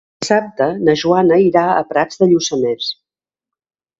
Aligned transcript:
Dissabte 0.23 0.67
na 0.87 0.93
Joana 1.01 1.37
irà 1.49 1.63
a 1.73 1.85
Prats 1.91 2.19
de 2.23 2.31
Lluçanès. 2.31 2.87